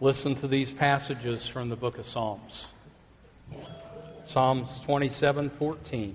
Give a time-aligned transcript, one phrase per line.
[0.00, 2.70] Listen to these passages from the book of Psalms.
[4.26, 6.14] Psalms 27:14.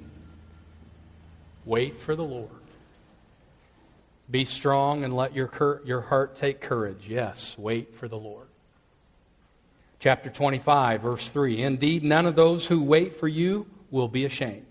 [1.66, 2.50] Wait for the Lord.
[4.32, 7.10] Be strong and let your, cur- your heart take courage.
[7.10, 8.48] Yes, wait for the Lord.
[10.00, 11.62] Chapter 25, verse 3.
[11.62, 14.66] Indeed, none of those who wait for you will be ashamed.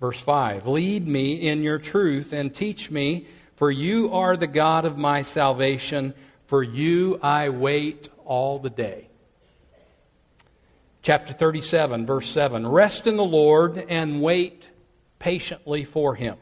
[0.00, 0.66] Verse 5.
[0.66, 5.22] Lead me in your truth and teach me, for you are the God of my
[5.22, 6.14] salvation.
[6.52, 9.08] For you I wait all the day.
[11.00, 12.66] Chapter 37, verse 7.
[12.66, 14.68] Rest in the Lord and wait
[15.18, 16.36] patiently for him.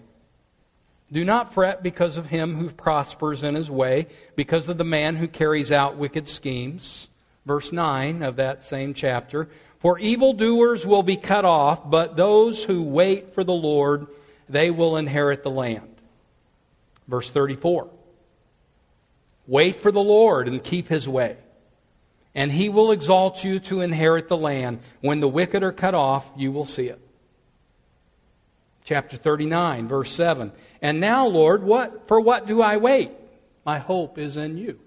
[1.13, 5.15] Do not fret because of him who prospers in his way, because of the man
[5.15, 7.09] who carries out wicked schemes.
[7.47, 9.49] Verse 9 of that same chapter.
[9.79, 14.09] For evildoers will be cut off, but those who wait for the Lord,
[14.49, 15.95] they will inherit the land.
[17.07, 17.89] Verse 34.
[19.51, 21.37] Wait for the Lord and keep his way,
[22.37, 24.79] and he will exalt you to inherit the land.
[25.01, 27.01] When the wicked are cut off, you will see it.
[28.85, 30.53] Chapter 39, verse 7.
[30.81, 33.11] And now, Lord, what, for what do I wait?
[33.67, 34.79] My hope is in you.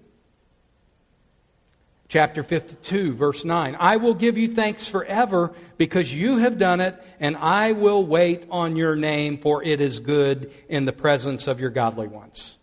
[2.08, 3.76] Chapter 52, verse 9.
[3.78, 8.46] I will give you thanks forever because you have done it, and I will wait
[8.50, 12.56] on your name, for it is good in the presence of your godly ones.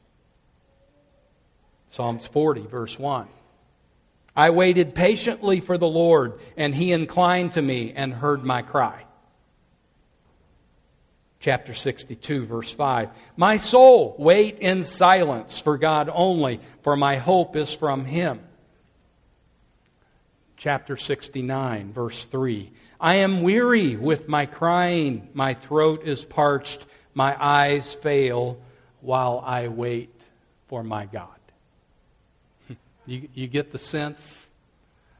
[1.92, 3.28] Psalms 40, verse 1.
[4.36, 9.06] I waited patiently for the Lord, and he inclined to me and heard my cry
[11.42, 13.10] chapter 62, verse 5.
[13.36, 18.40] My soul, wait in silence for God only, for my hope is from Him.
[20.56, 22.72] Chapter 69, verse 3.
[23.00, 28.62] I am weary with my crying, my throat is parched, my eyes fail
[29.02, 30.14] while I wait
[30.68, 31.41] for my God.
[33.12, 34.48] You, you get the sense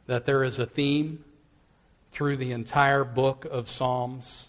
[0.08, 1.26] that there is a theme
[2.14, 4.48] through the entire book of Psalms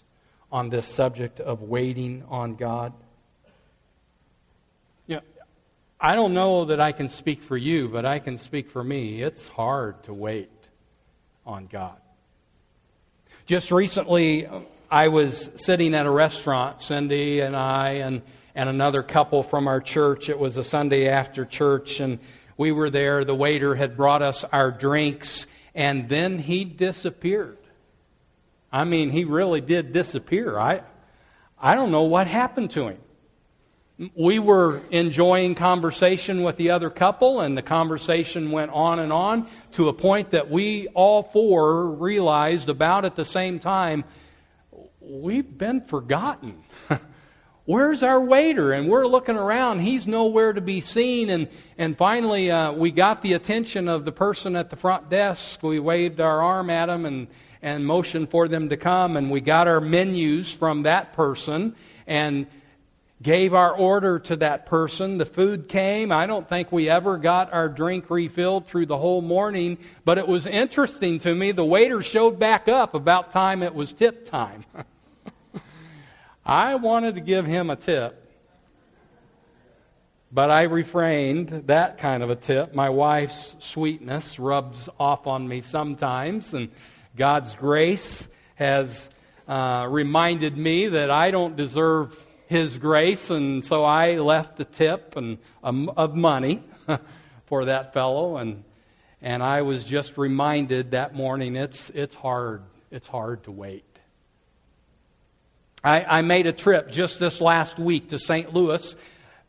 [0.49, 2.93] on this subject of waiting on God?
[5.07, 5.21] You know,
[5.99, 9.21] I don't know that I can speak for you, but I can speak for me.
[9.21, 10.69] It's hard to wait
[11.45, 11.97] on God.
[13.45, 14.47] Just recently,
[14.89, 18.21] I was sitting at a restaurant, Cindy and I, and,
[18.55, 20.29] and another couple from our church.
[20.29, 22.19] It was a Sunday after church, and
[22.57, 23.25] we were there.
[23.25, 27.57] The waiter had brought us our drinks, and then he disappeared.
[28.71, 30.57] I mean, he really did disappear.
[30.57, 30.81] I,
[31.59, 32.97] I don't know what happened to him.
[34.15, 39.47] We were enjoying conversation with the other couple, and the conversation went on and on
[39.73, 44.03] to a point that we all four realized about at the same time
[44.99, 46.63] we've been forgotten.
[47.65, 48.73] Where's our waiter?
[48.73, 49.79] And we're looking around.
[49.79, 51.29] He's nowhere to be seen.
[51.29, 51.47] And,
[51.77, 55.63] and finally, uh, we got the attention of the person at the front desk.
[55.63, 57.27] We waved our arm at him, and,
[57.61, 59.15] and motioned for them to come.
[59.15, 61.73] And we got our menus from that person
[62.05, 62.47] and
[63.21, 65.17] gave our order to that person.
[65.17, 66.11] The food came.
[66.11, 70.27] I don't think we ever got our drink refilled through the whole morning, but it
[70.27, 71.53] was interesting to me.
[71.53, 74.65] The waiter showed back up about time it was tip time.
[76.45, 78.19] I wanted to give him a tip.
[80.31, 82.73] But I refrained that kind of a tip.
[82.73, 86.71] My wife's sweetness rubs off on me sometimes, and
[87.15, 89.11] God's grace has
[89.47, 92.17] uh, reminded me that I don't deserve
[92.47, 96.63] His grace, and so I left a tip and um, of money
[97.45, 98.63] for that fellow, and
[99.21, 103.92] and I was just reminded that morning it's it's hard it's hard to wait.
[105.85, 108.53] I, I made a trip just this last week to St.
[108.53, 108.95] Louis,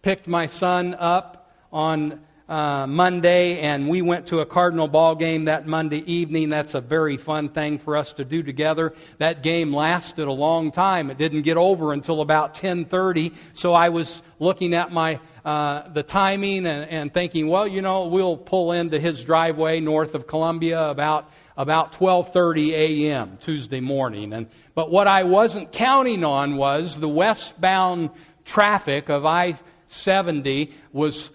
[0.03, 5.45] picked my son up on uh, Monday, and we went to a Cardinal ball game
[5.45, 6.49] that Monday evening.
[6.49, 8.95] That's a very fun thing for us to do together.
[9.19, 11.09] That game lasted a long time.
[11.09, 13.33] It didn't get over until about 10:30.
[13.53, 18.07] So I was looking at my uh, the timing and, and thinking, well, you know,
[18.07, 23.39] we'll pull into his driveway north of Columbia about about 12:30 a.m.
[23.41, 24.33] Tuesday morning.
[24.33, 28.11] And but what I wasn't counting on was the westbound
[28.45, 31.31] traffic of I-70 was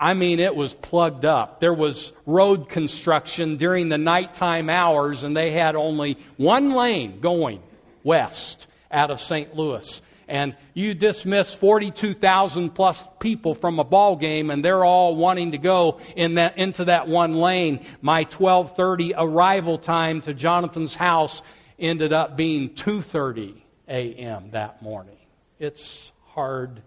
[0.00, 1.58] I mean, it was plugged up.
[1.58, 7.60] There was road construction during the nighttime hours, and they had only one lane going
[8.04, 9.56] west out of St.
[9.56, 10.00] Louis.
[10.28, 15.58] And you dismiss 42,000 plus people from a ball game, and they're all wanting to
[15.58, 17.80] go in that, into that one lane.
[18.02, 21.40] My 12:30 arrival time to Jonathan's house
[21.78, 23.54] ended up being 2:30
[23.88, 24.50] a.m.
[24.50, 25.16] that morning.
[25.58, 26.82] It's hard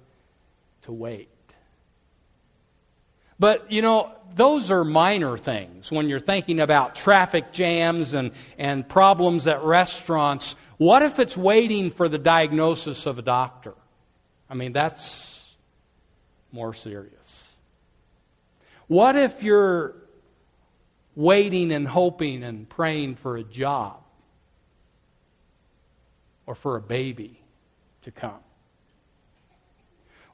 [0.83, 1.30] to wait.
[3.41, 8.87] But, you know, those are minor things when you're thinking about traffic jams and, and
[8.87, 10.55] problems at restaurants.
[10.77, 13.73] What if it's waiting for the diagnosis of a doctor?
[14.47, 15.43] I mean, that's
[16.51, 17.55] more serious.
[18.85, 19.95] What if you're
[21.15, 24.03] waiting and hoping and praying for a job
[26.45, 27.41] or for a baby
[28.03, 28.43] to come?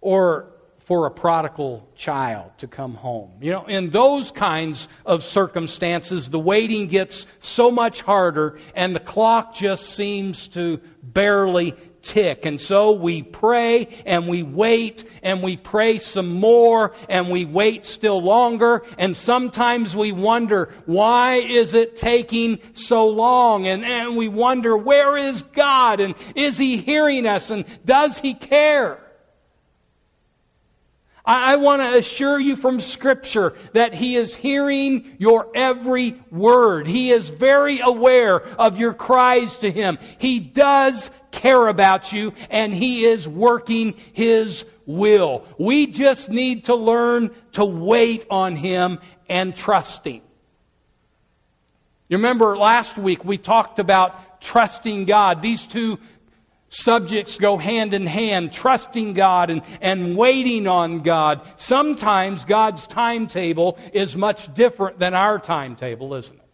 [0.01, 0.56] Or
[0.88, 3.30] for a prodigal child to come home.
[3.42, 9.01] You know, in those kinds of circumstances, the waiting gets so much harder and the
[9.01, 12.45] clock just seems to barely tick.
[12.45, 17.86] And so we pray and we wait and we pray some more and we wait
[17.86, 18.84] still longer.
[18.98, 23.68] And sometimes we wonder, why is it taking so long?
[23.68, 26.00] And, and we wonder, where is God?
[26.00, 27.51] And is He hearing us?
[27.51, 29.04] And does He care?
[31.27, 36.88] I, I want to assure you from Scripture that He is hearing your every word.
[36.88, 40.00] He is very aware of your cries to Him.
[40.18, 45.45] He does care about you, and He is working His will.
[45.59, 50.21] We just need to learn to wait on Him and trust Him.
[52.09, 55.41] You remember last week we talked about trusting God.
[55.41, 56.00] These two
[56.69, 61.42] subjects go hand in hand, trusting God and, and waiting on God.
[61.56, 66.48] Sometimes God's timetable is much different than our timetable, isn't it?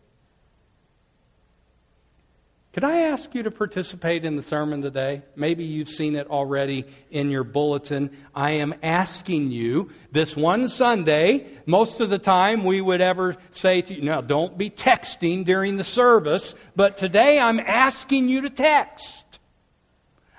[2.73, 5.21] Could I ask you to participate in the sermon today?
[5.35, 8.09] Maybe you've seen it already in your bulletin.
[8.33, 13.83] I am asking you this one Sunday, most of the time we would ever say
[13.83, 18.49] to you, now don't be texting during the service, but today I'm asking you to
[18.49, 19.32] text.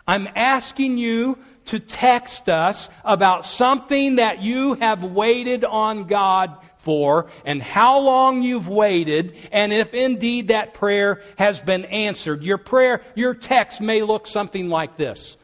[0.06, 7.31] I'm asking you to text us about something that you have waited on God for
[7.47, 12.43] and how long you've waited and if indeed that prayer has been answered.
[12.43, 15.39] Your prayer, your text may look something like this.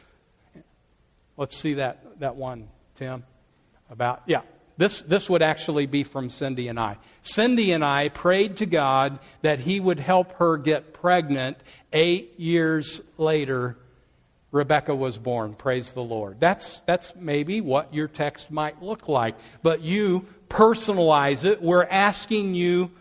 [1.37, 3.23] Let's see that, that one, Tim.
[3.89, 4.41] About, yeah,
[4.77, 6.97] this, this would actually be from Cindy and I.
[7.23, 11.57] Cindy and I prayed to God that He would help her get pregnant
[11.91, 13.75] eight years later
[14.51, 15.53] Rebecca was born.
[15.53, 16.39] Praise the Lord.
[16.39, 19.35] That's, that's maybe what your text might look like.
[19.63, 21.61] But you personalize it.
[21.61, 22.91] We're asking you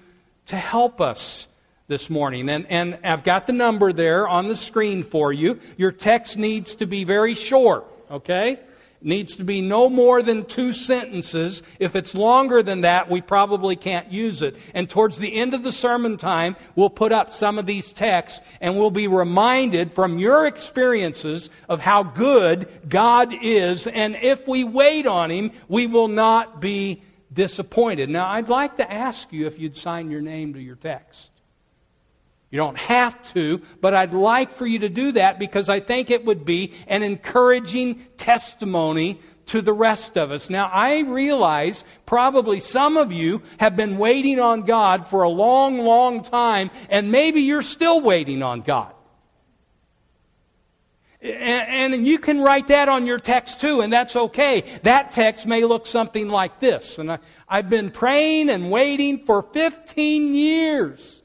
[0.46, 1.48] to help us
[1.88, 2.48] this morning.
[2.48, 5.58] And, and I've got the number there on the screen for you.
[5.76, 8.60] Your text needs to be very short, okay?
[9.02, 11.62] Needs to be no more than two sentences.
[11.78, 14.56] If it's longer than that, we probably can't use it.
[14.74, 18.40] And towards the end of the sermon time, we'll put up some of these texts
[18.60, 23.86] and we'll be reminded from your experiences of how good God is.
[23.86, 27.02] And if we wait on Him, we will not be
[27.32, 28.10] disappointed.
[28.10, 31.29] Now, I'd like to ask you if you'd sign your name to your text.
[32.50, 36.10] You don't have to, but I'd like for you to do that because I think
[36.10, 40.50] it would be an encouraging testimony to the rest of us.
[40.50, 45.78] Now, I realize probably some of you have been waiting on God for a long,
[45.78, 48.94] long time, and maybe you're still waiting on God.
[51.22, 54.64] And, and, you can write that on your text too, and that's okay.
[54.84, 56.98] That text may look something like this.
[56.98, 61.19] And I, I've been praying and waiting for 15 years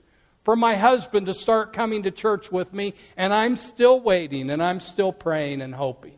[0.46, 4.64] for my husband to start coming to church with me, and I'm still waiting and
[4.64, 6.14] I'm still praying and hoping.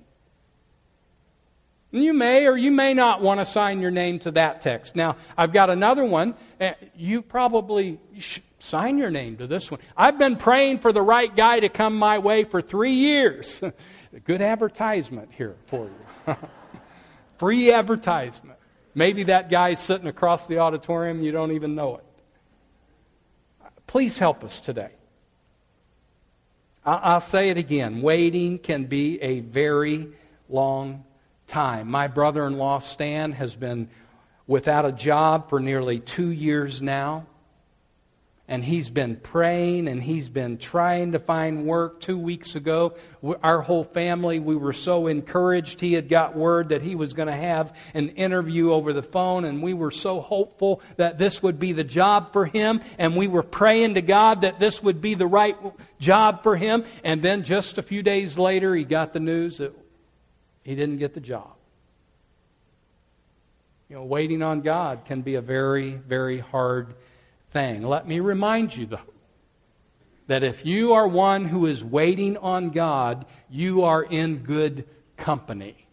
[1.93, 4.97] And you may or you may not want to sign your name to that text.
[4.97, 6.35] Now, I've got another one.
[6.59, 7.99] Eh, you probably
[8.59, 9.79] sign your name to this one.
[9.95, 13.63] I've been praying for the right guy to come my way for three years.
[14.25, 15.89] Good advertisement here for
[16.27, 16.35] you.
[17.37, 18.59] Free advertisement.
[18.93, 22.03] Maybe that guy's sitting across the auditorium, you don't even know it.
[23.87, 24.91] Please help us today.
[26.85, 28.01] I'll say it again.
[28.01, 30.07] Waiting can be a very
[30.47, 31.03] long
[31.47, 31.89] time.
[31.89, 33.89] My brother in law, Stan, has been
[34.45, 37.25] without a job for nearly two years now
[38.49, 41.99] and he's been praying and he's been trying to find work.
[41.99, 42.95] Two weeks ago,
[43.43, 45.81] our whole family, we were so encouraged.
[45.81, 49.43] He had got word that he was going to have an interview over the phone,
[49.43, 52.81] and we were so hopeful that this would be the job for him.
[52.97, 55.57] And we were praying to God that this would be the right
[55.99, 56.85] job for him.
[57.03, 59.77] And then just a few days later, he got the news that
[60.63, 61.53] he didn't get the job.
[63.89, 66.93] You know, waiting on God can be a very, very hard
[67.57, 67.81] thing.
[67.81, 68.99] Let me remind you, though,
[70.27, 74.85] that if you are one who is waiting on God, you are in good
[75.15, 75.87] company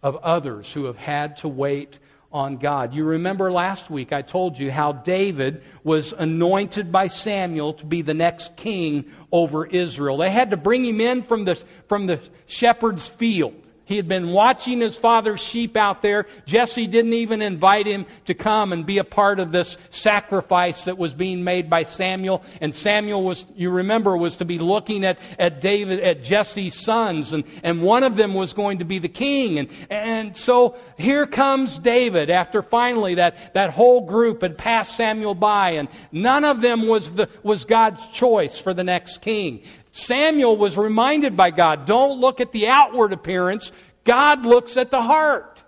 [0.00, 1.98] of others who have had to wait
[2.32, 2.94] on God.
[2.94, 8.02] You remember last week I told you how David was anointed by Samuel to be
[8.02, 10.18] the next king over Israel.
[10.18, 11.56] They had to bring him in from the,
[11.88, 13.60] from the shepherd's field.
[13.84, 16.26] He had been watching his father's sheep out there.
[16.46, 20.98] Jesse didn't even invite him to come and be a part of this sacrifice that
[20.98, 22.42] was being made by Samuel.
[22.60, 27.32] And Samuel was, you remember, was to be looking at, at David, at Jesse's sons,
[27.32, 29.58] and, and one of them was going to be the king.
[29.58, 35.34] And, and so here comes David after finally that, that whole group had passed Samuel
[35.34, 39.62] by, and none of them was, the, was God's choice for the next king.
[39.92, 43.70] Samuel was reminded by God don't look at the outward appearance,
[44.04, 45.62] God looks at the heart.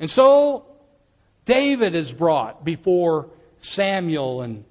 [0.00, 0.66] And so
[1.44, 4.64] David is brought before Samuel, and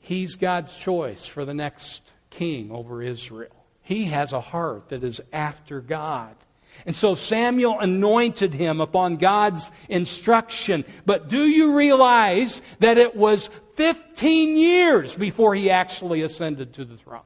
[0.00, 3.64] he's God's choice for the next king over Israel.
[3.82, 6.36] He has a heart that is after God.
[6.86, 10.84] And so Samuel anointed him upon God's instruction.
[11.06, 16.96] But do you realize that it was 15 years before he actually ascended to the
[16.96, 17.22] throne.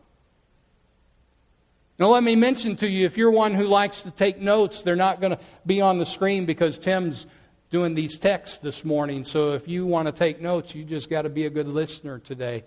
[1.99, 4.97] Now, let me mention to you if you're one who likes to take notes, they're
[4.97, 7.27] not going to be on the screen because Tim's
[7.71, 9.25] doing these texts this morning.
[9.25, 12.19] So if you want to take notes, you just got to be a good listener
[12.19, 12.65] today.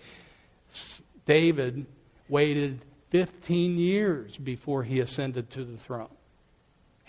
[1.25, 1.85] David
[2.27, 2.81] waited
[3.11, 6.09] 15 years before he ascended to the throne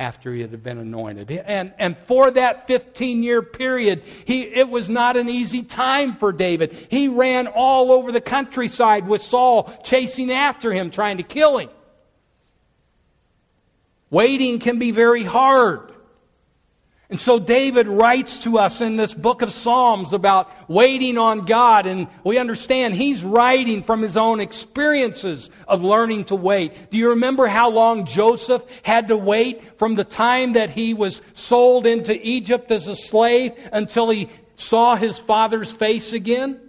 [0.00, 1.30] after he had been anointed.
[1.30, 6.32] And, and for that 15 year period, he, it was not an easy time for
[6.32, 6.72] David.
[6.88, 11.68] He ran all over the countryside with Saul chasing after him, trying to kill him.
[14.08, 15.89] Waiting can be very hard.
[17.10, 21.86] And so David writes to us in this book of Psalms about waiting on God,
[21.86, 26.92] and we understand he's writing from his own experiences of learning to wait.
[26.92, 31.20] Do you remember how long Joseph had to wait from the time that he was
[31.34, 36.60] sold into Egypt as a slave until he saw his father's face again?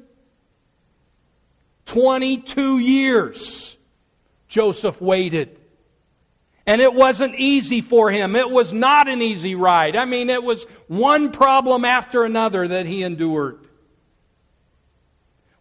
[1.85, 3.77] 22 years
[4.47, 5.60] Joseph waited.
[6.71, 8.33] And it wasn't easy for him.
[8.33, 9.97] It was not an easy ride.
[9.97, 13.59] I mean, it was one problem after another that he endured.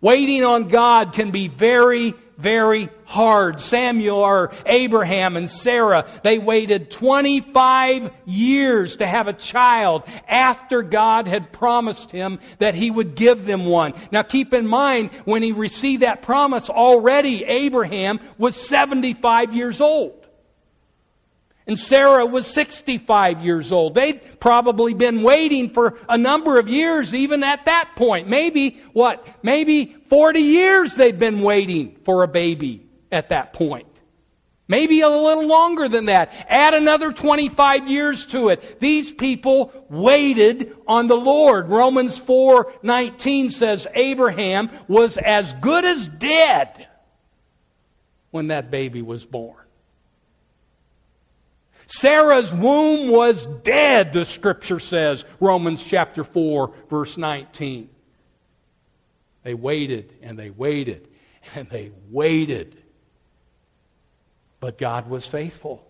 [0.01, 3.61] Waiting on God can be very, very hard.
[3.61, 11.27] Samuel or Abraham and Sarah, they waited 25 years to have a child after God
[11.27, 13.95] had promised him that he would give them one.
[14.13, 20.20] Now keep in mind, when he received that promise, already Abraham was 75 years old.
[21.67, 23.95] And Sarah was 65 years old.
[23.95, 28.29] They'd probably been waiting for a number of years, even at that point.
[28.29, 29.27] Maybe, what?
[29.43, 33.87] Maybe 40 years they'd been waiting for a baby at that point.
[34.71, 36.33] Maybe a little longer than that.
[36.49, 38.79] Add another 25 years to it.
[38.79, 41.69] These people waited on the Lord.
[41.69, 46.87] Romans 4:19 says Abraham was as good as dead
[48.31, 49.60] when that baby was born.
[51.93, 57.91] Sarah's womb was dead, the scripture says, Romans chapter 4, verse 19.
[59.43, 61.09] They waited and they waited
[61.53, 62.81] and they waited.
[64.61, 65.85] But God was faithful.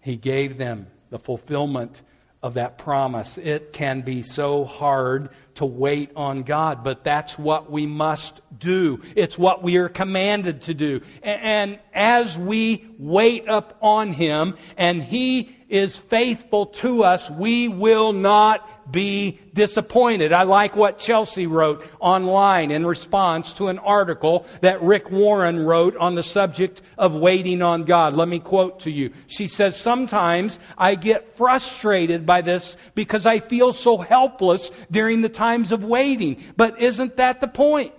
[0.00, 2.02] He gave them the fulfillment
[2.42, 3.38] of that promise.
[3.38, 9.00] It can be so hard to wait on God, but that's what we must do.
[9.14, 11.00] It's what we are commanded to do.
[11.22, 18.12] And as we wait up on Him and He is faithful to us, we will
[18.12, 20.32] not be disappointed.
[20.32, 25.96] I like what Chelsea wrote online in response to an article that Rick Warren wrote
[25.96, 28.14] on the subject of waiting on God.
[28.14, 29.12] Let me quote to you.
[29.26, 35.28] She says, Sometimes I get frustrated by this because I feel so helpless during the
[35.44, 36.42] times of waiting.
[36.56, 37.92] But isn't that the point?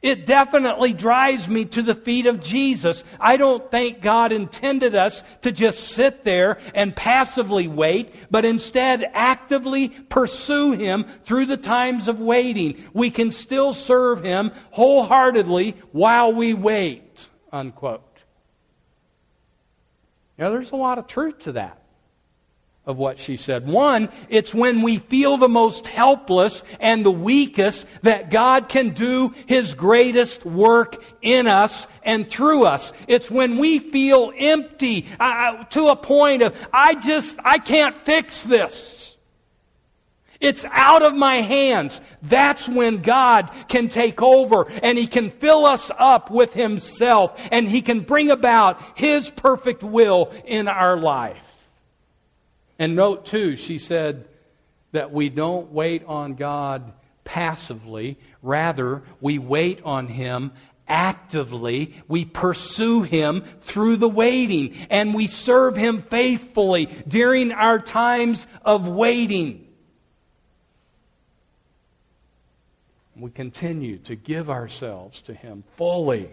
[0.00, 3.04] It definitely drives me to the feet of Jesus.
[3.20, 9.04] I don't think God intended us to just sit there and passively wait, but instead
[9.12, 12.82] actively pursue Him through the times of waiting.
[12.94, 17.28] We can still serve Him wholeheartedly while we wait.
[17.52, 18.02] Unquote.
[20.38, 21.79] Now, there's a lot of truth to that
[22.90, 23.66] of what she said.
[23.66, 29.32] One, it's when we feel the most helpless and the weakest that God can do
[29.46, 32.92] His greatest work in us and through us.
[33.08, 38.42] It's when we feel empty uh, to a point of, I just, I can't fix
[38.42, 39.16] this.
[40.40, 42.00] It's out of my hands.
[42.22, 47.68] That's when God can take over and He can fill us up with Himself and
[47.68, 51.49] He can bring about His perfect will in our life.
[52.80, 54.24] And note, too, she said
[54.92, 56.94] that we don't wait on God
[57.24, 58.18] passively.
[58.42, 60.52] Rather, we wait on Him
[60.88, 61.94] actively.
[62.08, 64.74] We pursue Him through the waiting.
[64.88, 69.68] And we serve Him faithfully during our times of waiting.
[73.14, 76.30] We continue to give ourselves to Him fully.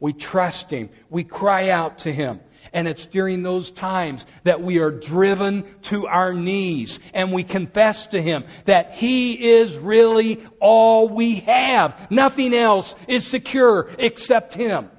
[0.00, 0.90] We trust Him.
[1.10, 2.40] We cry out to Him.
[2.72, 8.06] And it's during those times that we are driven to our knees and we confess
[8.08, 12.10] to Him that He is really all we have.
[12.10, 14.90] Nothing else is secure except Him.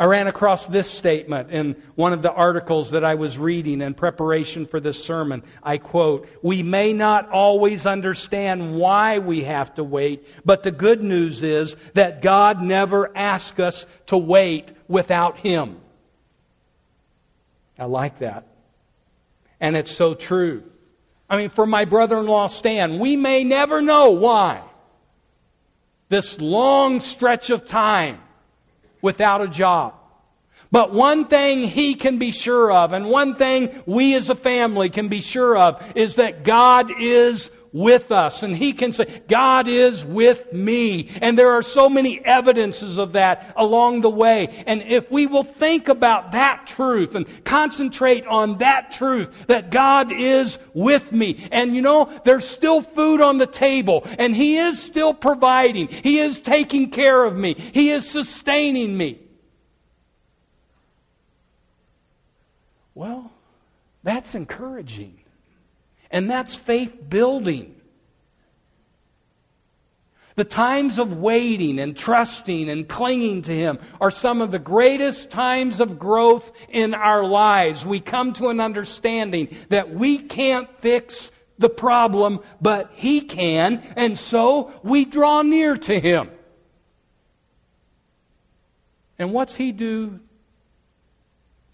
[0.00, 3.94] I ran across this statement in one of the articles that I was reading in
[3.94, 5.42] preparation for this sermon.
[5.60, 11.02] I quote, We may not always understand why we have to wait, but the good
[11.02, 15.80] news is that God never asks us to wait without Him.
[17.76, 18.46] I like that.
[19.60, 20.62] And it's so true.
[21.28, 24.62] I mean, for my brother in law Stan, we may never know why.
[26.08, 28.20] This long stretch of time
[29.02, 29.94] without a job.
[30.70, 34.90] But one thing he can be sure of, and one thing we as a family
[34.90, 38.42] can be sure of, is that God is with us.
[38.42, 41.08] And he can say, God is with me.
[41.20, 44.48] And there are so many evidences of that along the way.
[44.66, 50.12] And if we will think about that truth and concentrate on that truth, that God
[50.12, 51.48] is with me.
[51.52, 55.88] And you know, there's still food on the table and he is still providing.
[55.88, 57.54] He is taking care of me.
[57.54, 59.20] He is sustaining me.
[62.94, 63.30] Well,
[64.02, 65.20] that's encouraging.
[66.10, 67.74] And that's faith building.
[70.36, 75.30] The times of waiting and trusting and clinging to Him are some of the greatest
[75.30, 77.84] times of growth in our lives.
[77.84, 84.16] We come to an understanding that we can't fix the problem, but He can, and
[84.16, 86.30] so we draw near to Him.
[89.18, 90.20] And what's He do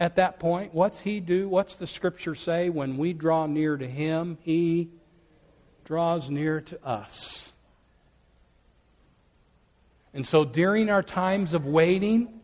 [0.05, 0.75] at that point?
[0.75, 1.49] What's he do?
[1.49, 2.69] What's the scripture say?
[2.69, 4.90] When we draw near to him, he
[5.87, 7.55] draws near to us.
[10.12, 12.38] And so during our times of waiting,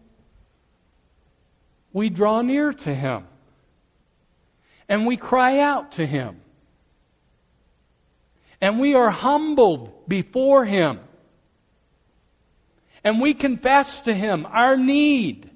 [1.93, 3.27] we draw near to him.
[4.89, 6.41] And we cry out to him.
[8.63, 10.99] And we are humbled before him.
[13.05, 15.50] And we confess to him our need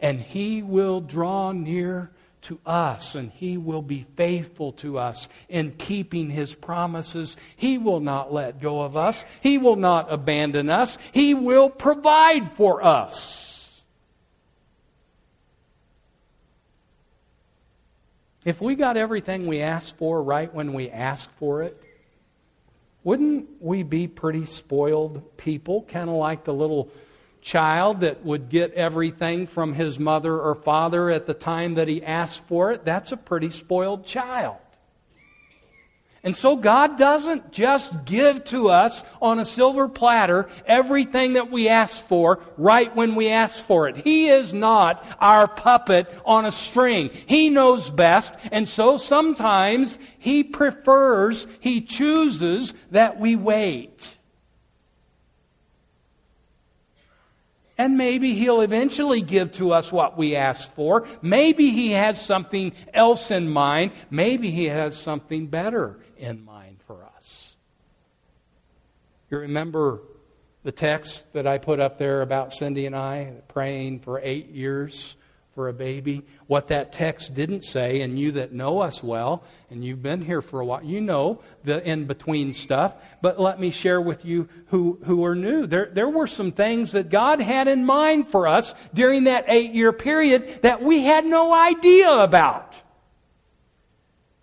[0.00, 2.10] and He will draw near
[2.42, 7.36] to us and He will be faithful to us in keeping His promises.
[7.56, 9.24] He will not let go of us.
[9.40, 10.96] He will not abandon us.
[11.12, 13.82] He will provide for us.
[18.44, 21.82] If we got everything we asked for right when we asked for it,
[23.02, 25.82] wouldn't we be pretty spoiled people?
[25.82, 26.88] Kind of like the little
[27.46, 32.02] child that would get everything from his mother or father at the time that he
[32.02, 34.56] asked for it, that's a pretty spoiled child.
[36.24, 41.68] And so God doesn't just give to us on a silver platter everything that we
[41.68, 43.98] ask for right when we ask for it.
[43.98, 47.10] He is not our puppet on a string.
[47.26, 48.34] He knows best.
[48.50, 54.15] And so sometimes He prefers, He chooses that we wait.
[57.78, 61.06] And maybe he'll eventually give to us what we ask for.
[61.20, 63.92] Maybe he has something else in mind.
[64.10, 67.54] Maybe he has something better in mind for us.
[69.30, 70.00] You remember
[70.62, 75.16] the text that I put up there about Cindy and I praying for eight years
[75.56, 76.22] for a baby.
[76.48, 80.42] What that text didn't say, and you that know us well, and you've been here
[80.42, 82.94] for a while, you know the in between stuff.
[83.22, 85.66] But let me share with you who, who are new.
[85.66, 89.72] There, there were some things that God had in mind for us during that eight
[89.72, 92.80] year period that we had no idea about.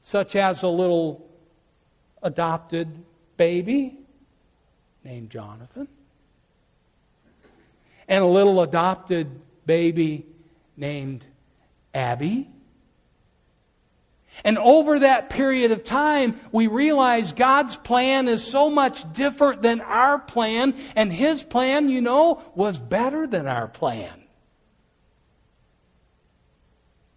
[0.02, 1.30] Such as a little
[2.24, 3.04] adopted
[3.38, 4.00] baby
[5.04, 5.88] named Jonathan,
[8.08, 10.26] and a little adopted baby
[10.76, 11.26] named
[11.94, 12.50] Abby.
[14.44, 19.80] And over that period of time, we realize God's plan is so much different than
[19.82, 24.12] our plan, and His plan, you know, was better than our plan.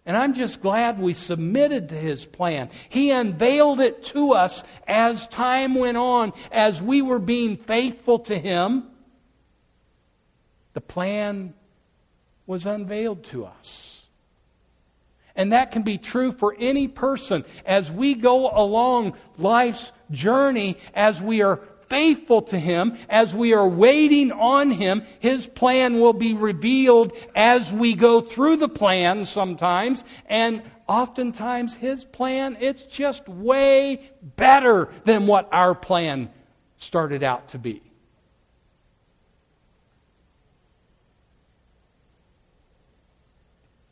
[0.05, 2.69] And I'm just glad we submitted to His plan.
[2.87, 8.37] He unveiled it to us as time went on, as we were being faithful to
[8.37, 8.85] Him.
[10.73, 11.55] The plan
[12.47, 14.01] was unveiled to us.
[15.35, 21.21] And that can be true for any person as we go along life's journey, as
[21.21, 26.33] we are faithful to Him, as we are waiting on Him, His plan will be
[26.33, 30.03] revealed as we go through the plan sometimes.
[30.25, 36.29] And oftentimes, His plan, it's just way better than what our plan
[36.77, 37.86] started out to be.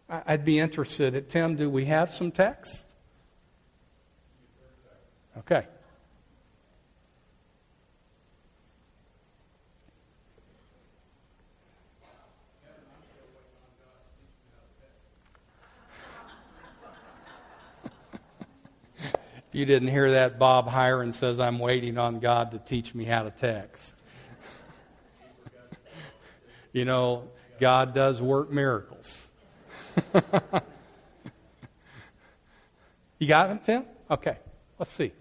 [0.07, 1.29] I'd be interested.
[1.29, 2.85] Tim, do we have some text?
[5.37, 5.65] Okay.
[19.47, 23.05] If you didn't hear that, Bob Hiron says, I'm waiting on God to teach me
[23.05, 23.95] how to text.
[26.73, 29.29] you know, God does work miracles.
[33.19, 33.83] you got him, Tim?
[34.09, 34.37] Okay,
[34.79, 35.11] let's see.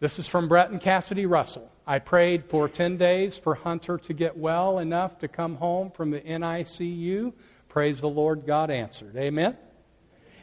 [0.00, 1.70] This is from Brett and Cassidy Russell.
[1.86, 6.10] I prayed for 10 days for Hunter to get well enough to come home from
[6.10, 7.32] the NICU.
[7.68, 9.16] Praise the Lord, God answered.
[9.16, 9.56] Amen?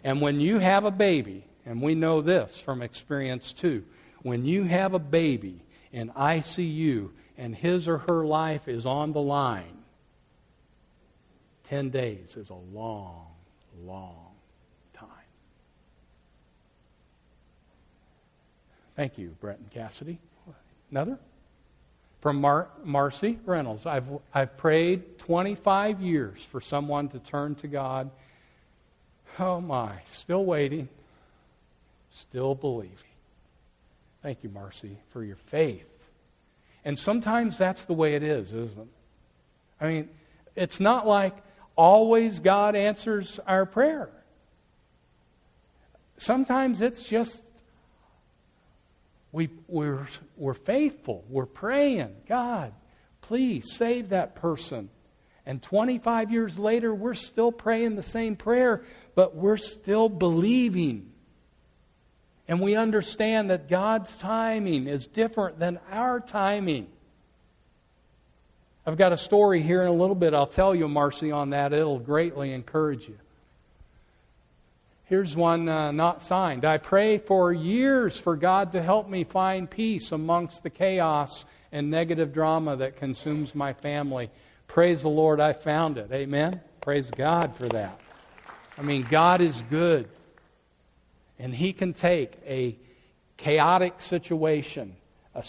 [0.04, 3.84] And when you have a baby, and we know this from experience too.
[4.22, 9.22] When you have a baby in ICU and his or her life is on the
[9.22, 9.83] line,
[11.66, 13.28] 10 days is a long,
[13.84, 14.32] long
[14.94, 15.08] time.
[18.96, 20.20] Thank you, Brett and Cassidy.
[20.92, 21.18] Another?
[22.22, 23.86] From Mar- Marcy Reynolds.
[23.86, 28.12] I've, I've prayed 25 years for someone to turn to God.
[29.40, 30.88] Oh my, still waiting
[32.14, 32.98] still believing.
[34.22, 35.88] Thank you, Marcy, for your faith.
[36.86, 38.88] And sometimes that's the way it is, isn't it?
[39.82, 40.10] I mean,
[40.56, 41.36] it's not like
[41.76, 44.10] always God answers our prayer.
[46.18, 47.46] Sometimes it's just
[49.34, 50.08] we, we're,
[50.38, 51.26] we're faithful.
[51.28, 52.72] We're praying, God,
[53.22, 54.90] please save that person.
[55.46, 58.84] And 25 years later, we're still praying the same prayer,
[59.16, 61.12] but we're still believing.
[62.48, 66.88] And we understand that God's timing is different than our timing.
[68.86, 70.34] I've got a story here in a little bit.
[70.34, 71.72] I'll tell you, Marcy, on that.
[71.72, 73.18] It'll greatly encourage you.
[75.06, 76.66] Here's one uh, not signed.
[76.66, 81.90] I pray for years for God to help me find peace amongst the chaos and
[81.90, 84.30] negative drama that consumes my family.
[84.68, 86.12] Praise the Lord, I found it.
[86.12, 86.60] Amen.
[86.82, 88.00] Praise God for that.
[88.78, 90.10] I mean, God is good.
[91.40, 92.76] And He can take a
[93.38, 94.96] chaotic situation,
[95.36, 95.46] a,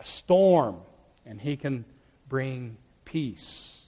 [0.00, 0.78] a storm,
[1.26, 1.84] and He can
[2.28, 3.80] bring peace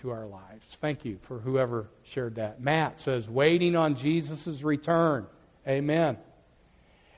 [0.00, 0.66] to our lives.
[0.80, 2.60] Thank you for whoever shared that.
[2.60, 5.26] Matt says, waiting on Jesus' return.
[5.66, 6.18] Amen.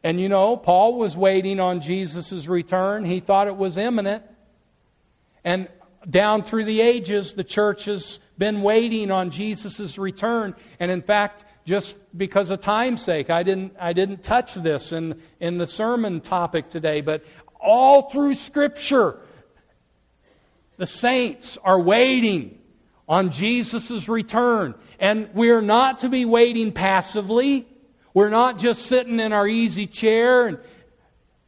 [0.03, 3.05] And you know, Paul was waiting on Jesus' return.
[3.05, 4.23] He thought it was imminent.
[5.45, 5.69] And
[6.09, 10.55] down through the ages, the church has been waiting on Jesus' return.
[10.79, 13.29] And in fact, just because of time's sake.
[13.29, 17.25] I didn't, I didn't touch this in, in the sermon topic today, but
[17.61, 19.19] all through Scripture,
[20.79, 22.59] the saints are waiting
[23.09, 24.75] on Jesus' return.
[24.99, 27.67] And we're not to be waiting passively.
[28.14, 30.59] We're not just sitting in our easy chair and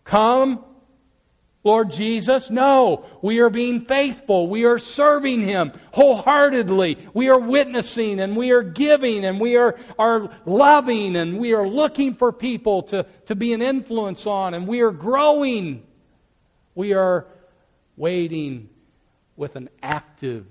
[0.05, 0.65] come,
[1.63, 2.51] Lord Jesus.
[2.51, 4.49] No, we are being faithful.
[4.49, 6.99] We are serving Him wholeheartedly.
[7.15, 11.69] We are witnessing and we are giving and we are, are loving and we are
[11.69, 15.85] looking for people to, to be an influence on and we are growing.
[16.75, 17.27] We are
[17.97, 18.71] waiting
[19.41, 20.45] with an active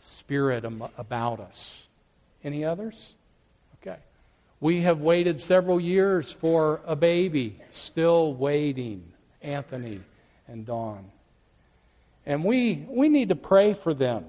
[0.00, 0.64] spirit
[0.98, 1.86] about us.
[2.42, 3.14] Any others?
[3.80, 3.98] Okay.
[4.60, 9.04] We have waited several years for a baby, still waiting,
[9.40, 10.00] Anthony
[10.48, 11.04] and Dawn.
[12.26, 14.24] And we, we need to pray for them.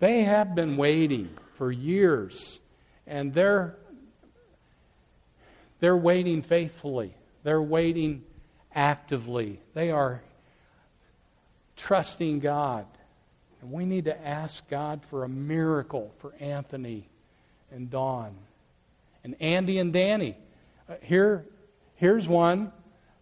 [0.00, 2.60] They have been waiting for years,
[3.06, 3.74] and they're,
[5.80, 7.14] they're waiting faithfully.
[7.42, 8.22] They're waiting
[8.74, 9.60] actively.
[9.72, 10.20] They are
[11.78, 12.84] trusting God.
[13.62, 17.08] And we need to ask God for a miracle for Anthony
[17.72, 18.34] and Dawn
[19.24, 20.36] and Andy and Danny.
[20.88, 21.44] Uh, here,
[21.96, 22.72] here's one.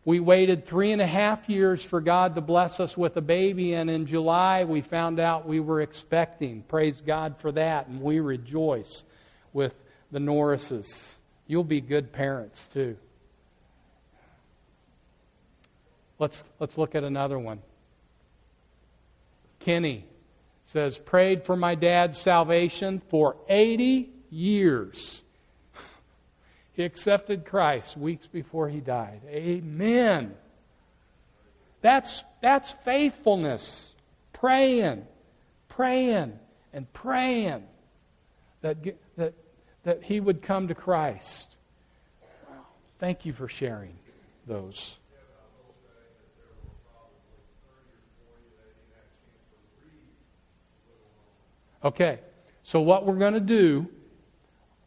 [0.05, 3.75] We waited three and a half years for God to bless us with a baby,
[3.75, 6.63] and in July we found out we were expecting.
[6.63, 9.03] Praise God for that, and we rejoice
[9.53, 9.75] with
[10.13, 11.17] the Norrises.
[11.49, 12.97] You'll be good parents too.
[16.21, 17.59] Let's, let's look at another one.
[19.67, 20.05] Kenny
[20.63, 25.25] says, prayed for my dad's salvation for 80 years.
[26.75, 29.23] He accepted Christ weeks before he died.
[29.29, 30.35] Amen.
[31.81, 33.93] That's, that's faithfulness.
[34.33, 35.05] Praying,
[35.69, 36.39] praying,
[36.73, 37.65] and praying
[38.61, 38.77] that,
[39.17, 39.35] that,
[39.83, 41.57] that he would come to Christ.
[43.01, 43.97] Thank you for sharing
[44.47, 44.97] those.
[51.85, 52.21] Okay,
[52.63, 53.87] so what we're going to do,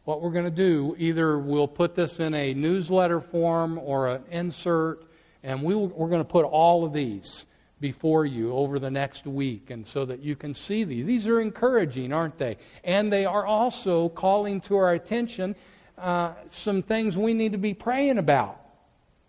[0.04, 4.24] what we're going to do, either we'll put this in a newsletter form or an
[4.30, 5.04] insert,
[5.42, 7.46] and we we're going to put all of these
[7.80, 11.06] before you over the next week, and so that you can see these.
[11.06, 12.58] These are encouraging, aren't they?
[12.84, 15.54] And they are also calling to our attention
[15.96, 18.60] uh, some things we need to be praying about.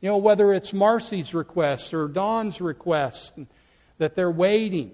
[0.01, 3.31] You know, whether it's Marcy's requests or Dawn's requests,
[3.99, 4.91] that they're waiting,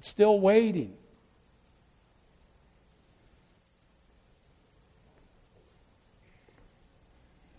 [0.00, 0.94] still waiting.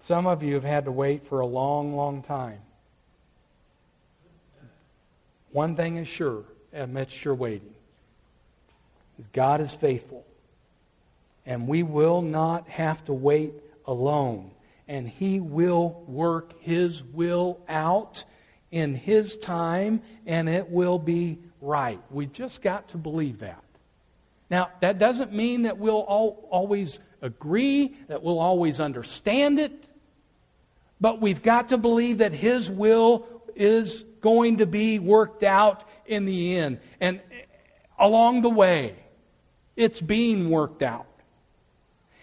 [0.06, 2.60] Some of you have had to wait for a long, long time.
[5.54, 7.74] One thing is sure amidst your waiting
[9.18, 10.26] is God is faithful.
[11.46, 13.54] And we will not have to wait
[13.86, 14.52] alone.
[14.90, 18.26] And He will work His will out
[18.72, 22.02] in His time, and it will be right.
[22.12, 23.64] We just got to believe that.
[24.50, 29.72] Now, that doesn't mean that we'll all, always agree, that we'll always understand it.
[31.04, 36.24] But we've got to believe that His will is going to be worked out in
[36.24, 36.80] the end.
[37.02, 37.20] And
[38.00, 38.96] along the way,
[39.76, 41.06] it's being worked out.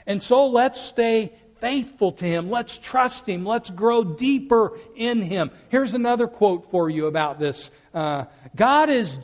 [0.07, 2.49] And so let's stay faithful to Him.
[2.49, 3.45] Let's trust Him.
[3.45, 5.51] Let's grow deeper in Him.
[5.69, 8.25] Here's another quote for you about this uh,
[8.57, 9.19] God is,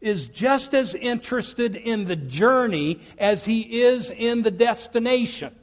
[0.00, 5.54] is just as interested in the journey as He is in the destination.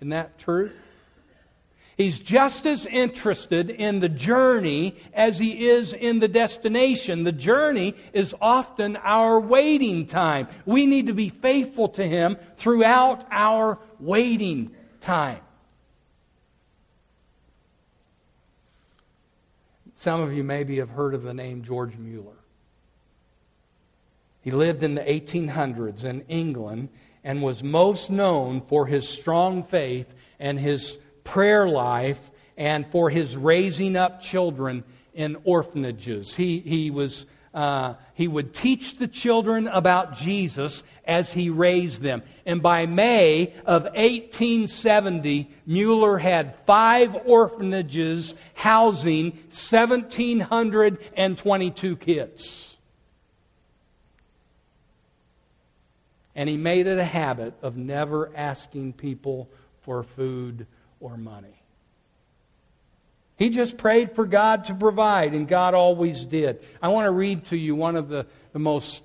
[0.00, 0.72] Isn't that true?
[1.96, 7.22] He's just as interested in the journey as he is in the destination.
[7.22, 10.48] The journey is often our waiting time.
[10.66, 15.40] We need to be faithful to him throughout our waiting time.
[19.94, 22.36] Some of you maybe have heard of the name George Mueller.
[24.42, 26.88] He lived in the 1800s in England
[27.22, 33.36] and was most known for his strong faith and his prayer life and for his
[33.36, 34.84] raising up children
[35.14, 36.34] in orphanages.
[36.34, 42.22] He, he, was, uh, he would teach the children about Jesus as he raised them.
[42.46, 52.70] And by May of 1870, Mueller had five orphanages housing 1,722 kids.
[56.36, 59.48] And he made it a habit of never asking people
[59.82, 60.66] for food
[61.04, 61.62] or money.
[63.36, 66.60] He just prayed for God to provide, and God always did.
[66.80, 69.02] I want to read to you one of the, the most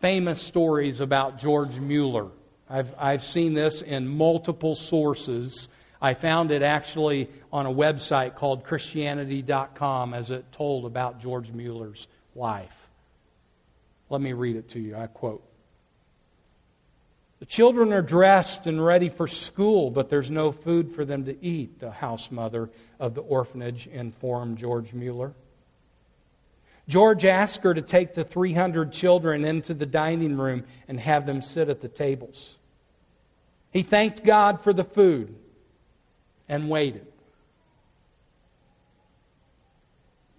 [0.00, 2.28] famous stories about George Mueller.
[2.68, 5.70] I've, I've seen this in multiple sources.
[6.02, 12.06] I found it actually on a website called Christianity.com as it told about George Mueller's
[12.34, 12.88] life.
[14.10, 14.94] Let me read it to you.
[14.94, 15.42] I quote
[17.44, 21.44] the children are dressed and ready for school, but there's no food for them to
[21.44, 25.34] eat, the house mother of the orphanage informed George Mueller.
[26.88, 31.42] George asked her to take the 300 children into the dining room and have them
[31.42, 32.56] sit at the tables.
[33.72, 35.34] He thanked God for the food
[36.48, 37.06] and waited.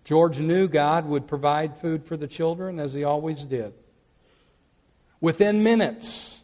[0.06, 3.74] George knew God would provide food for the children as he always did.
[5.22, 6.35] Within minutes,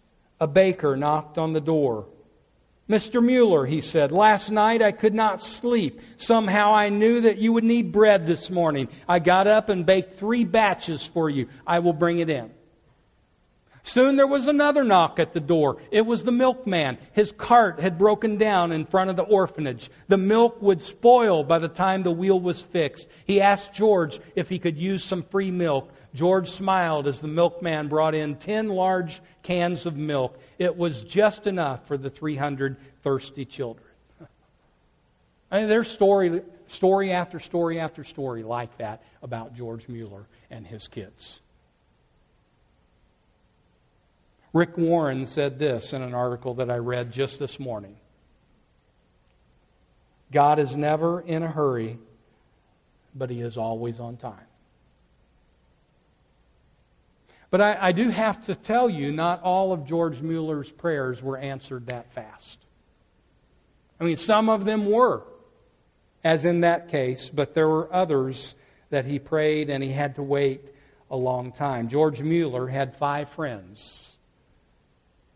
[0.41, 2.07] a baker knocked on the door.
[2.89, 3.23] Mr.
[3.23, 6.01] Mueller, he said, last night I could not sleep.
[6.17, 8.89] Somehow I knew that you would need bread this morning.
[9.07, 11.47] I got up and baked three batches for you.
[11.65, 12.51] I will bring it in.
[13.83, 15.77] Soon there was another knock at the door.
[15.89, 16.97] It was the milkman.
[17.13, 19.89] His cart had broken down in front of the orphanage.
[20.07, 23.07] The milk would spoil by the time the wheel was fixed.
[23.25, 25.91] He asked George if he could use some free milk.
[26.13, 30.37] George smiled as the milkman brought in 10 large cans of milk.
[30.59, 33.87] It was just enough for the 300 thirsty children.
[35.49, 40.65] I mean, there's story, story after story after story like that about George Mueller and
[40.65, 41.41] his kids.
[44.53, 47.95] Rick Warren said this in an article that I read just this morning
[50.31, 51.99] God is never in a hurry,
[53.13, 54.39] but He is always on time.
[57.51, 61.37] But I, I do have to tell you, not all of George Mueller's prayers were
[61.37, 62.65] answered that fast.
[63.99, 65.23] I mean, some of them were,
[66.23, 68.55] as in that case, but there were others
[68.89, 70.73] that he prayed and he had to wait
[71.11, 71.89] a long time.
[71.89, 74.15] George Mueller had five friends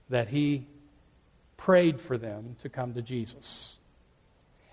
[0.10, 0.65] that he
[1.58, 3.75] prayed for them to come to Jesus.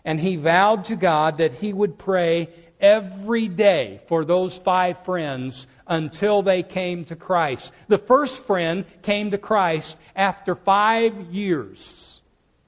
[0.04, 2.48] And he vowed to God that he would pray
[2.80, 7.72] every day for those five friends until they came to Christ.
[7.88, 12.20] The first friend came to Christ after five years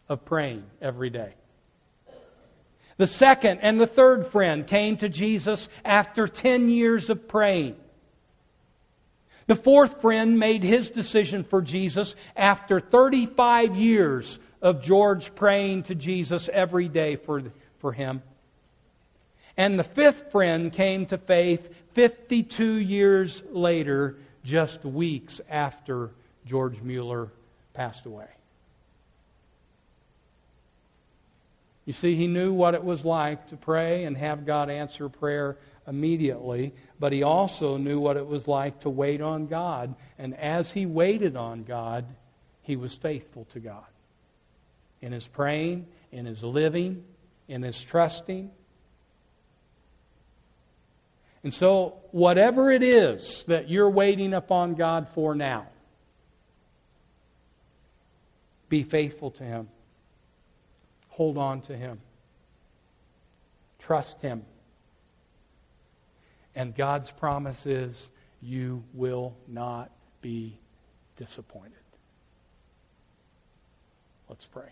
[0.09, 1.35] of praying every day.
[2.97, 7.75] The second and the third friend came to Jesus after 10 years of praying.
[9.47, 15.95] The fourth friend made his decision for Jesus after 35 years of George praying to
[15.95, 17.43] Jesus every day for,
[17.79, 18.23] for him.
[19.57, 26.11] And the fifth friend came to faith 52 years later, just weeks after
[26.47, 27.29] George Mueller
[27.73, 28.27] passed away.
[31.85, 35.57] You see, he knew what it was like to pray and have God answer prayer
[35.87, 39.95] immediately, but he also knew what it was like to wait on God.
[40.19, 42.07] And as he waited on God,
[42.63, 43.85] he was faithful to God
[45.01, 47.05] in his praying, in his living,
[47.49, 48.51] in his trusting.
[51.43, 55.67] And so, whatever it is that you're waiting upon God for now,
[58.71, 59.69] be faithful to Him.
[61.11, 62.01] Hold on to Him.
[63.79, 64.45] Trust Him.
[66.57, 69.91] And God's promise is you will not
[70.21, 70.59] be
[71.17, 71.73] disappointed.
[74.29, 74.69] Let's pray.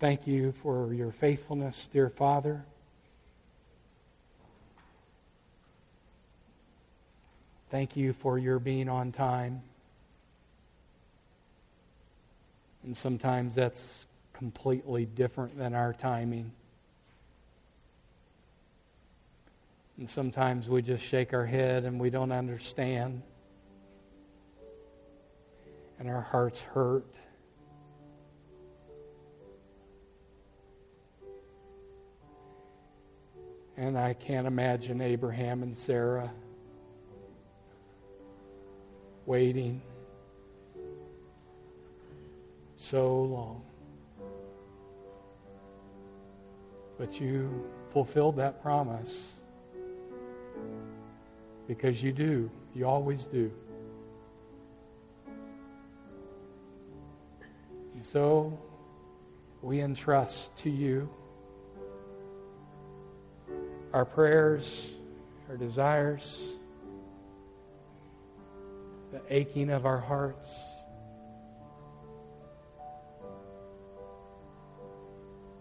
[0.00, 2.64] Thank you for your faithfulness, dear Father.
[7.72, 9.62] Thank you for your being on time.
[12.84, 16.52] And sometimes that's completely different than our timing.
[19.96, 23.22] And sometimes we just shake our head and we don't understand.
[25.98, 27.06] And our hearts hurt.
[33.78, 36.30] And I can't imagine Abraham and Sarah
[39.26, 39.80] waiting
[42.76, 43.62] so long.
[46.98, 49.34] But you fulfilled that promise
[51.68, 52.50] because you do.
[52.74, 53.50] You always do.
[57.94, 58.58] And so
[59.62, 61.08] we entrust to you
[63.92, 64.92] our prayers,
[65.48, 66.56] our desires,
[69.32, 70.76] aching of our hearts.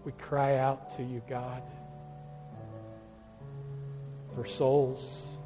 [0.04, 1.64] We cry out to you, God,
[4.36, 5.40] for souls,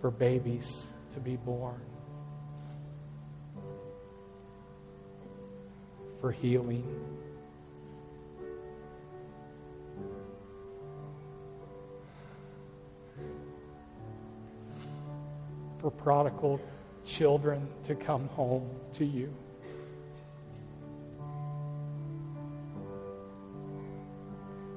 [0.00, 1.80] for babies to be born,
[6.20, 6.84] for healing.
[15.78, 16.60] For prodigal
[17.04, 19.32] children to come home to you.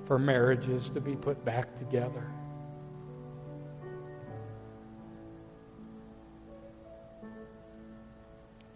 [0.05, 2.25] For marriages to be put back together.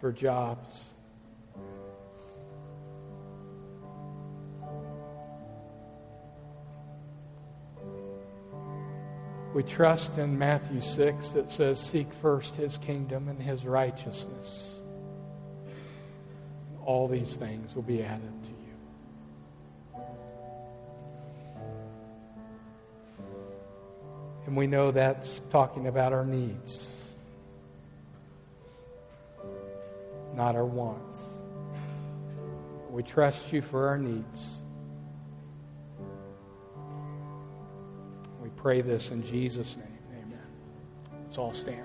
[0.00, 0.95] For jobs.
[9.56, 14.82] We trust in Matthew 6 that says, Seek first his kingdom and his righteousness.
[16.84, 20.02] All these things will be added to you.
[24.44, 27.02] And we know that's talking about our needs,
[30.34, 31.18] not our wants.
[32.90, 34.55] We trust you for our needs.
[38.56, 39.98] Pray this in Jesus' name.
[40.24, 40.40] Amen.
[41.24, 41.84] Let's all stand.